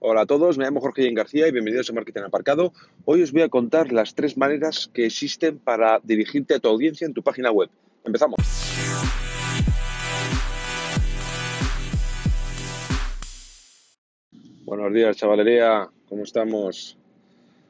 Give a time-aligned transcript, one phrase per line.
[0.00, 2.72] Hola a todos, me llamo Jorge García y bienvenidos a Marketing Aparcado.
[3.04, 7.04] Hoy os voy a contar las tres maneras que existen para dirigirte a tu audiencia
[7.04, 7.68] en tu página web.
[8.04, 8.36] Empezamos.
[14.64, 16.97] Buenos días, chavalería, ¿cómo estamos?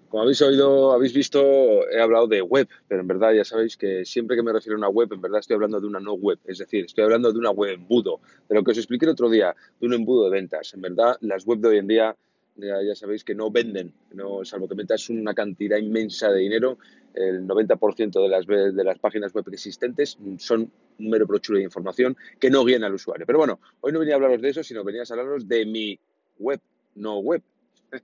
[0.09, 4.05] Como habéis oído, habéis visto, he hablado de web, pero en verdad ya sabéis que
[4.05, 6.39] siempre que me refiero a una web, en verdad estoy hablando de una no web,
[6.47, 9.29] es decir, estoy hablando de una web embudo, de lo que os expliqué el otro
[9.29, 10.73] día, de un embudo de ventas.
[10.73, 12.17] En verdad, las web de hoy en día
[12.59, 16.79] ya, sabéis que no venden, no, salvo que metas una cantidad inmensa de dinero,
[17.15, 22.17] el 90% de las, de las páginas web existentes son un mero brochulo de información
[22.39, 23.27] que no guían al usuario.
[23.27, 25.99] Pero bueno, hoy no venía a hablaros de eso, sino venía a hablaros de mi
[26.39, 26.61] web,
[26.95, 27.43] no web.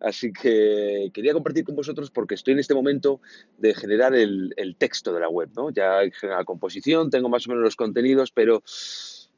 [0.00, 3.20] Así que quería compartir con vosotros porque estoy en este momento
[3.56, 5.70] de generar el, texto de la web, ¿no?
[5.70, 8.62] Ya he la composición, tengo más o menos los contenidos, pero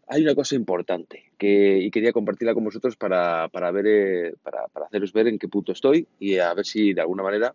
[0.07, 5.13] hay una cosa importante que, y quería compartirla con vosotros para, ver, eh, para, haceros
[5.13, 7.55] ver en qué punto estoy y a ver si de alguna manera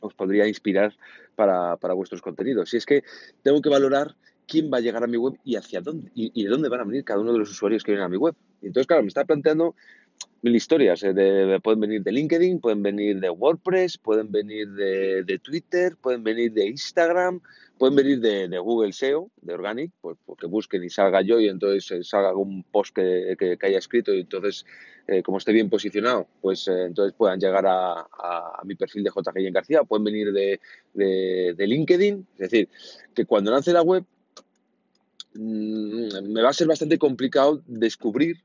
[0.00, 0.94] os podría inspirar
[1.36, 2.74] para, vuestros contenidos.
[2.74, 3.04] Y es que
[3.42, 4.16] tengo que valorar
[4.48, 6.84] quién va a llegar a mi web y hacia dónde y, de dónde van a
[6.84, 8.34] venir cada uno de los usuarios que vienen a mi web.
[8.60, 9.76] Y entonces, claro, me está planteando
[10.42, 11.02] mil historias.
[11.02, 16.52] Eh, pueden venir de LinkedIn, pueden venir de WordPress, pueden venir de, Twitter, pueden venir
[16.52, 17.40] de Instagram,
[17.78, 21.90] pueden venir de, Google SEO, de Organic, pues porque busquen y salga yo y entonces
[21.90, 24.64] eh, salga algún post que, haya escrito y entonces,
[25.06, 28.06] eh, como esté bien posicionado, pues entonces puedan llegar a,
[28.64, 30.60] mi perfil de JG García, pueden venir de,
[30.94, 32.26] de LinkedIn.
[32.34, 32.68] Es decir,
[33.14, 34.04] que cuando lance la web
[35.34, 38.36] mm, me va a ser bastante complicado descubrir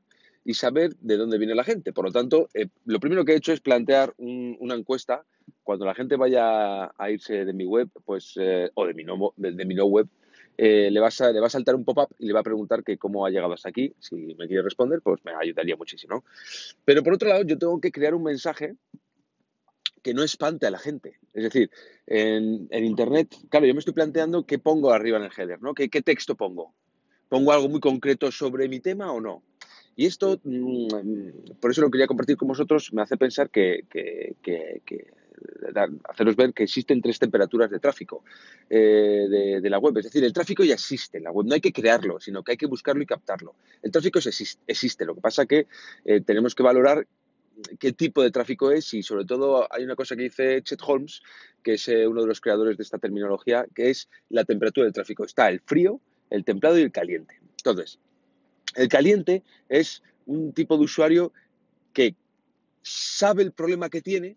[0.46, 1.92] y saber de dónde viene la gente.
[1.92, 5.24] Por lo tanto, eh, lo primero que he hecho es plantear una encuesta.
[5.64, 9.32] Cuando la gente vaya a irse de mi web, pues, eh, o de mi no,
[9.36, 10.06] de, mi no web,
[10.56, 12.84] eh, le, va a, le va a saltar un pop-up y le va a preguntar
[12.84, 13.92] que cómo ha llegado hasta aquí.
[13.98, 16.24] Si me quiere responder, pues me ayudaría muchísimo.
[16.84, 18.76] Pero por otro lado, yo tengo que crear un mensaje
[20.00, 21.18] que no espante a la gente.
[21.34, 21.72] Es decir,
[22.06, 25.74] en, Internet, claro, yo me estoy planteando qué pongo arriba en el header, ¿no?
[25.74, 26.72] ¿Qué, ¿Qué texto pongo?
[27.28, 29.42] ¿Pongo algo muy concreto sobre mi tema o no?
[29.96, 33.84] Y esto, mm, por eso lo quería compartir con vosotros, me hace pensar que,
[36.04, 38.22] haceros ver que existen tres temperaturas de tráfico
[38.68, 39.96] eh, de, la web.
[39.98, 42.52] Es decir, el tráfico ya existe en la web, no hay que crearlo, sino que
[42.52, 43.54] hay que buscarlo y captarlo.
[43.82, 45.66] El tráfico existe, lo que pasa que
[46.04, 47.06] eh, tenemos que valorar
[47.78, 51.22] qué tipo de tráfico es y sobre todo hay una cosa que dice Chet Holmes,
[51.62, 54.92] que es eh, uno de los creadores de esta terminología, que es la temperatura del
[54.92, 55.24] tráfico.
[55.24, 57.40] Está el frío, el templado y el caliente.
[57.56, 57.98] Entonces,
[58.76, 61.32] el caliente es un tipo de usuario
[61.92, 62.14] que
[62.82, 64.36] sabe el problema que tiene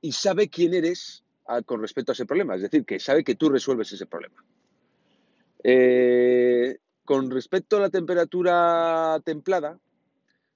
[0.00, 3.34] y sabe quién eres ah, con respecto a ese problema, es decir, que sabe que
[3.34, 4.44] tú resuelves ese problema.
[5.62, 9.78] Eh, con respecto a la temperatura templada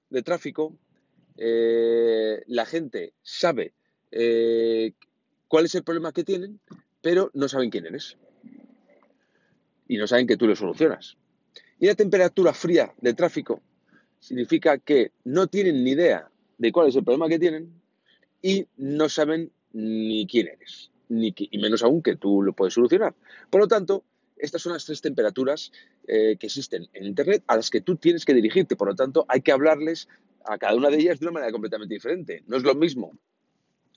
[0.09, 0.75] de tráfico,
[1.37, 3.73] eh, la gente sabe
[4.11, 4.93] eh,
[5.47, 6.59] cuál es el problema que tienen,
[7.01, 8.17] pero no saben quién eres.
[9.87, 11.17] Y no saben que tú lo solucionas.
[11.79, 13.61] Y la temperatura fría de tráfico
[14.19, 17.71] significa que no tienen ni idea de cuál es el problema que tienen
[18.41, 23.15] y no saben ni quién eres, ni y menos aún que tú lo puedes solucionar.
[23.49, 24.03] Por lo tanto,
[24.35, 25.71] estas son las tres temperaturas
[26.07, 28.75] eh, que existen en Internet a las que tú tienes que dirigirte.
[28.75, 30.07] Por lo tanto, hay que hablarles
[30.45, 32.43] a cada una de ellas de una manera completamente diferente.
[32.47, 33.13] No es lo mismo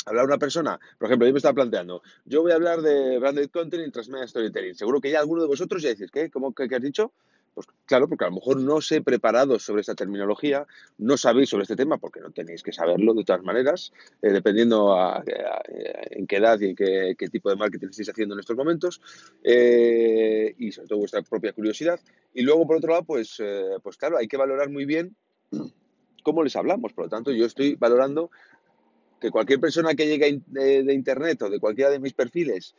[0.05, 3.19] hablar a una persona, por ejemplo, yo me estaba planteando, yo voy a hablar de
[3.21, 4.75] branded content y transmedia storytelling.
[4.75, 6.29] Seguro que ya alguno de vosotros ya decís, ¿qué?
[6.29, 7.13] ¿Cómo que has dicho?
[7.55, 10.67] Pues claro, porque a lo mejor no os he preparado sobre esta terminología,
[10.99, 13.93] no sabéis sobre este tema, porque no tenéis que saberlo de todas maneras,
[14.23, 14.97] eh, dependiendo
[15.67, 19.03] en qué edad y en qué, tipo de marketing estáis haciendo en estos momentos,
[19.45, 22.01] eh, y sobre todo vuestra propia curiosidad.
[22.33, 25.15] Y luego, por otro lado, pues, eh, pues claro, hay que valorar muy bien
[26.23, 26.95] cómo les hablamos.
[26.95, 28.31] Por lo tanto, yo estoy valorando
[29.21, 32.75] que cualquier persona que llegue de Internet o de cualquiera de mis perfiles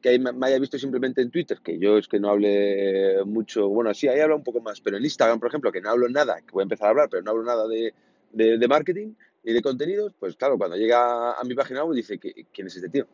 [0.00, 3.92] que me haya visto simplemente en Twitter, que yo es que no hable mucho, bueno,
[3.94, 6.40] sí, ahí hablo un poco más, pero en Instagram, por ejemplo, que no hablo nada,
[6.40, 7.92] que voy a empezar a hablar, pero no hablo nada de,
[8.32, 12.66] de, marketing y de contenidos, pues claro, cuando llega a mi página web dice, ¿quién
[12.66, 13.06] es este tío?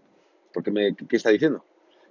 [0.53, 1.65] Porque me, ¿Qué está diciendo?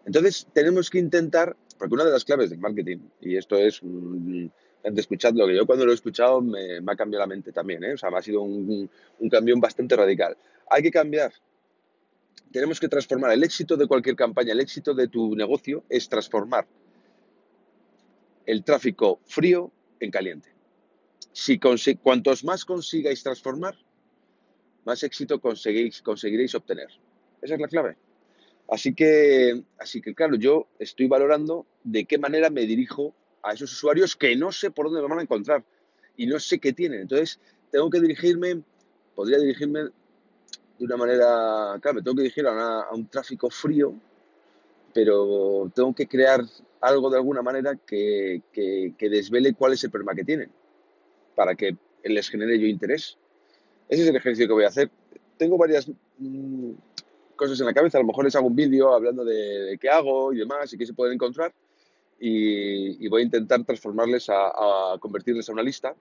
[0.05, 4.51] Entonces, tenemos que intentar, porque una de las claves del marketing, y esto es, un,
[4.83, 7.93] escuchadlo, que yo cuando lo he escuchado me, ha cambiado la mente también, ¿eh?
[7.93, 10.35] o sea, me ha sido un, un cambio bastante radical.
[10.69, 11.31] Hay que cambiar
[12.51, 16.67] tenemos que transformar el éxito de cualquier campaña, el éxito de tu negocio es transformar
[18.45, 20.49] el tráfico frío en caliente.
[21.31, 23.75] Si cuantos más consigáis transformar,
[24.85, 26.89] más éxito conseguiréis obtener.
[27.41, 27.97] Esa es la clave.
[28.69, 33.71] Así que, así que, claro, yo estoy valorando de qué manera me dirijo a esos
[33.73, 35.65] usuarios que no sé por dónde me van a encontrar
[36.15, 37.01] y no sé qué tienen.
[37.01, 37.39] Entonces,
[37.71, 38.61] tengo que dirigirme,
[39.15, 39.89] podría dirigirme
[40.77, 43.93] de una manera, claro, me tengo que dirigir a, un tráfico frío,
[44.93, 46.41] pero tengo que crear
[46.81, 48.41] algo de alguna manera que,
[48.99, 50.51] desvele cuál es el problema que tienen,
[51.35, 53.17] para que les genere yo interés.
[53.87, 54.89] Ese es el ejercicio que voy a hacer.
[55.37, 56.71] Tengo varias mm,
[57.35, 60.33] cosas en la cabeza, a lo mejor les hago un vídeo hablando de, qué hago
[60.33, 61.53] y demás y qué se pueden encontrar
[62.19, 65.95] y, voy a intentar transformarles a, a convertirles a una lista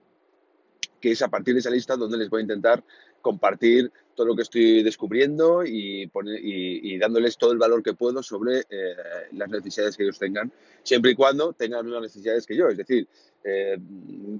[1.03, 2.81] que es a partir de esa lista donde les voy a intentar
[3.23, 6.11] compartir todo lo que estoy descubriendo y,
[6.43, 8.95] y, dándoles todo el valor que puedo sobre eh,
[9.31, 10.51] las necesidades que ellos tengan,
[10.83, 13.07] siempre y cuando tengan las mismas necesidades que yo, es decir,
[13.43, 13.77] eh,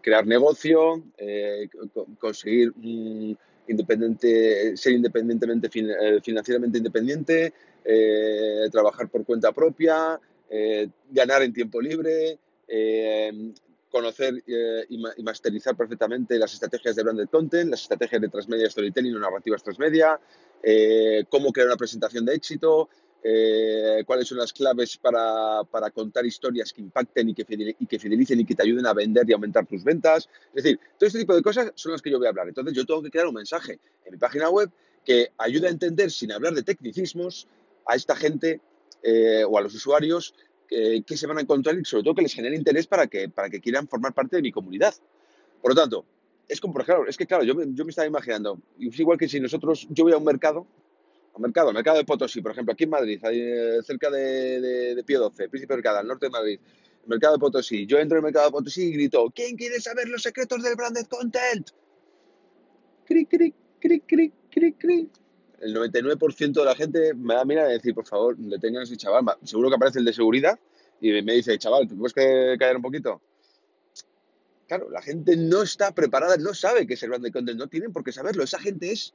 [0.04, 1.68] crear negocio, eh,
[2.20, 2.72] conseguir
[3.68, 5.70] independiente, ser independientemente
[6.22, 7.54] financieramente independiente,
[8.72, 10.20] trabajar por cuenta propia,
[11.10, 12.38] ganar en tiempo libre,
[13.94, 19.16] conocer eh, y, masterizar perfectamente las estrategias de branded content, las estrategias de transmedia storytelling
[19.16, 20.20] o narrativas transmedia,
[20.64, 22.90] eh, cómo crear una presentación de éxito,
[23.24, 25.64] eh, cuáles son las claves para,
[25.94, 27.46] contar historias que impacten y que,
[27.88, 30.28] que fidelicen y que te ayuden a vender y aumentar tus ventas.
[30.56, 32.48] Es decir, todo este tipo de cosas son las que yo voy a hablar.
[32.48, 34.72] Entonces yo tengo que crear un mensaje en mi página web
[35.06, 37.48] que ayude a entender, sin hablar de tecnicismos,
[37.86, 38.60] a esta gente
[39.48, 40.34] o a los usuarios
[41.06, 43.50] que, se van a encontrar y sobre todo que les genere interés para que, para
[43.50, 44.94] que quieran formar parte de mi comunidad.
[45.62, 46.06] Por lo tanto,
[46.48, 49.30] es como, por ejemplo, es que claro, yo, yo me estaba imaginando, es igual que
[49.30, 50.68] si nosotros, yo voy a un mercado,
[51.34, 54.60] a un mercado, al mercado de Potosí, por ejemplo, aquí en Madrid, eh, cerca de,
[54.62, 56.60] de, de Pío 12, Príncipe Mercado, al norte de Madrid,
[57.04, 59.80] el mercado de Potosí, yo entro en el mercado de Potosí y grito, ¿quién quiere
[59.80, 61.70] saber los secretos del branded content?
[63.06, 65.23] Cric, cric, cric, cric, cric, cric
[65.64, 68.98] el 99% de la gente me da mira y decir, por favor, detengan a ese
[68.98, 69.26] chaval.
[69.44, 70.60] Seguro que aparece el de seguridad
[71.00, 73.22] y me dice, chaval, ¿tú puedes que callar un poquito?
[74.68, 77.94] Claro, la gente no está preparada, no sabe qué es el brand content, no tienen
[77.94, 78.44] por qué saberlo.
[78.44, 79.14] Esa gente es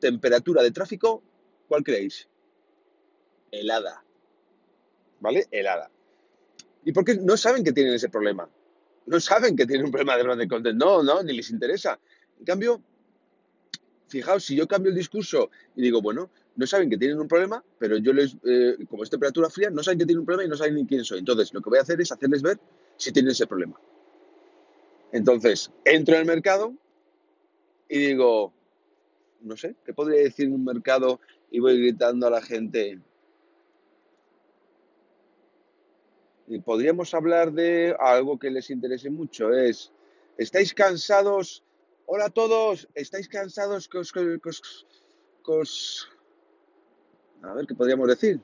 [0.00, 1.22] temperatura de tráfico,
[1.68, 2.28] ¿cuál creéis?
[3.50, 4.04] Helada.
[5.20, 5.46] ¿Vale?
[5.50, 5.90] Helada.
[6.84, 8.48] ¿Y por qué no saben que tienen ese problema?
[9.06, 10.78] No saben que tienen un problema de brand content.
[10.78, 11.98] No, no, ni les interesa.
[12.38, 12.82] En cambio,
[14.14, 17.64] fijaos, si yo cambio el discurso y digo, bueno, no saben que tienen un problema,
[17.78, 20.48] pero yo les, eh, como es temperatura fría, no saben que tienen un problema y
[20.48, 21.18] no saben ni quién soy.
[21.18, 22.60] Entonces, lo que voy a hacer es hacerles ver
[22.96, 23.76] si tienen ese problema.
[25.10, 26.74] Entonces, entro en el mercado
[27.88, 28.52] y digo,
[29.40, 31.20] no sé, ¿qué podría decir en un mercado?
[31.50, 33.00] Y voy gritando a la gente.
[36.46, 39.90] Y podríamos hablar de algo que les interese mucho, es,
[40.38, 41.64] ¿estáis cansados
[42.06, 43.88] Hola a todos, ¿estáis cansados?
[43.88, 43.98] Que
[47.42, 48.40] A ver, ¿qué podríamos decir?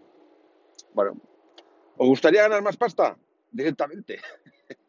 [0.95, 1.21] Bueno,
[1.99, 3.19] ¿os gustaría ganar más pasta?
[3.53, 4.19] Directamente.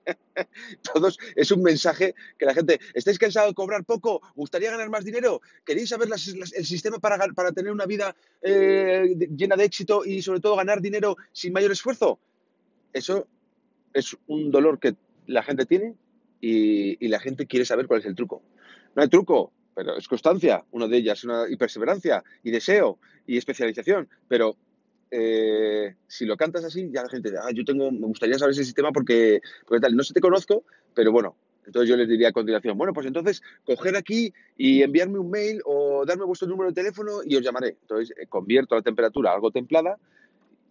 [0.93, 4.21] Todos es un mensaje que la gente, ¿estáis cansados de cobrar poco?
[4.35, 5.41] ¿Gustaría ganar más dinero?
[5.65, 10.39] ¿Queréis saber el sistema para, para, tener una vida eh, llena de éxito y sobre
[10.39, 12.19] todo ganar dinero sin mayor esfuerzo?
[12.93, 13.27] Eso
[13.93, 14.95] es un dolor que
[15.27, 15.93] la gente tiene
[16.39, 18.41] y la gente quiere saber cuál es el truco.
[18.95, 23.37] No hay truco, pero es constancia, una de ellas, una, y perseverancia, y deseo, y
[23.37, 24.07] especialización.
[24.27, 24.55] Pero
[25.09, 28.63] eh, si lo cantas así, ya la gente, ah, yo tengo, me gustaría saber ese
[28.63, 31.35] sistema porque, porque tal, no sé te conozco, pero bueno,
[31.65, 35.61] entonces yo les diría a continuación, bueno, pues entonces coger aquí y enviarme un mail
[35.65, 37.77] o darme vuestro número de teléfono y os llamaré.
[37.81, 39.97] Entonces eh, convierto la temperatura a algo templada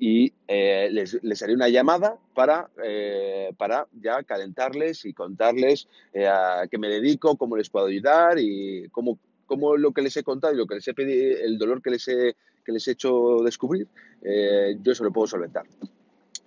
[0.03, 6.67] y eh, les, haré una llamada para, eh, para ya calentarles y contarles eh, a
[6.71, 10.55] qué me dedico, cómo les puedo ayudar y cómo, cómo lo que les he contado
[10.55, 13.43] y lo que les he pedido, el dolor que les he, que les he hecho
[13.45, 13.87] descubrir,
[14.23, 15.67] yo eso lo puedo solventar.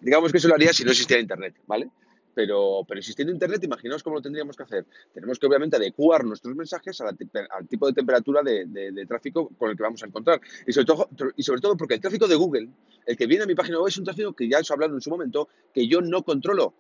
[0.02, 1.90] Digamos que eso lo haría si no existiera Internet, ¿vale?
[2.36, 4.86] Pero, pero existiendo Internet, imaginaos cómo lo tendríamos que hacer.
[5.14, 7.18] Tenemos que obviamente adecuar nuestros mensajes al
[7.68, 10.42] tipo de temperatura de, tráfico con el que vamos a encontrar.
[10.66, 12.70] Y sobre, todo, y sobre todo porque el tráfico de Google,
[13.06, 14.96] el que viene a mi página web, es un tráfico que ya os he hablado
[14.96, 16.74] en su momento, que yo no controlo.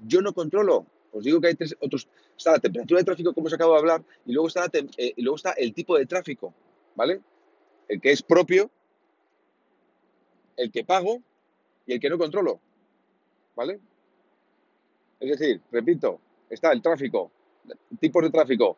[0.00, 0.86] Yo no controlo.
[1.12, 2.08] Os digo que hay tres otros.
[2.36, 5.22] Está la temperatura de tráfico, como os acabo de hablar, y luego está, eh, y
[5.22, 6.54] luego está el tipo de tráfico,
[6.94, 7.20] ¿vale?
[7.88, 8.70] El que es propio,
[10.56, 11.22] el que pago
[11.86, 12.60] y el que no controlo,
[13.56, 13.80] ¿vale?
[15.20, 17.30] Es decir, repito, está el tráfico,
[18.00, 18.76] tipos de tráfico,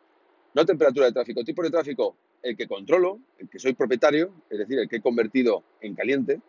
[0.53, 4.59] no temperatura de tráfico, tipos de tráfico, el que controlo, el que soy propietario, es
[4.59, 6.41] decir, el que he convertido en caliente,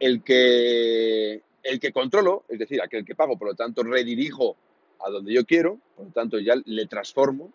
[0.00, 4.56] el que, el que controlo, es decir, aquel que pago, por lo tanto redirijo
[4.98, 7.52] a donde yo quiero, por lo tanto ya le transformo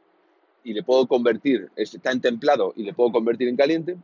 [0.63, 3.97] y le puedo convertir, está en templado y le puedo convertir en caliente.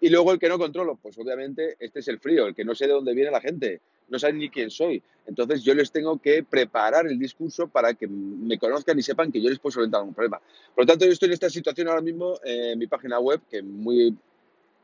[0.00, 2.74] Y luego el que no controlo, pues obviamente este es el frío, el que no
[2.74, 3.80] sé de dónde viene la gente,
[4.10, 5.02] no saben ni quién soy.
[5.26, 9.40] Entonces yo les tengo que preparar el discurso para que me conozcan y sepan que
[9.40, 10.40] yo les puedo solventar algún problema.
[10.74, 13.62] Por lo tanto, yo estoy en esta situación ahora mismo en mi página web, que
[13.62, 14.14] muy,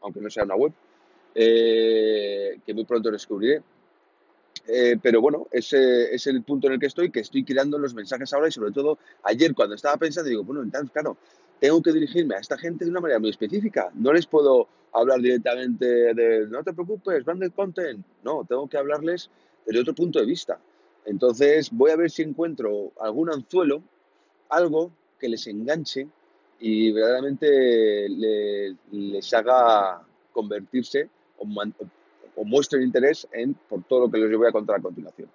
[0.00, 0.72] aunque no sea una web,
[1.34, 3.62] eh, que muy pronto descubriré.
[4.68, 7.94] Eh, pero bueno, ese es el punto en el que estoy, que estoy creando los
[7.94, 11.16] mensajes ahora y sobre todo ayer cuando estaba pensando, digo, bueno, entonces, claro,
[11.60, 13.90] tengo que dirigirme a esta gente de una manera muy específica.
[13.94, 18.04] No les puedo hablar directamente de, no te preocupes, branded content.
[18.22, 19.30] No, tengo que hablarles
[19.64, 20.58] desde otro punto de vista.
[21.04, 23.82] Entonces voy a ver si encuentro algún anzuelo,
[24.48, 26.06] algo que les enganche
[26.58, 31.08] y verdaderamente les, haga convertirse
[31.38, 31.46] o,
[32.36, 35.28] o muestren interés en por todo lo que les voy a contar a continuación.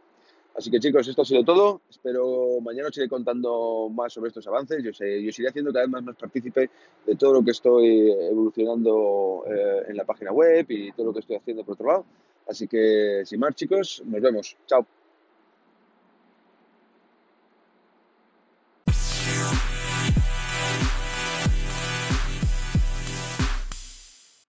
[0.55, 1.81] Así que chicos, esto ha sido todo.
[1.89, 4.83] Espero mañana os iré contando más sobre estos avances.
[4.83, 6.69] Yo, sé, yo os iré haciendo cada vez más, más partícipe
[7.05, 11.21] de todo lo que estoy evolucionando eh, en la página web y todo lo que
[11.21, 12.05] estoy haciendo por otro lado.
[12.47, 14.57] Así que sin más chicos, nos vemos.
[14.67, 14.85] Chao.